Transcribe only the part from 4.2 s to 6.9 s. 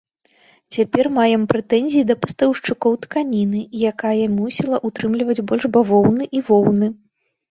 мусіла утрымліваць больш бавоўны і воўны.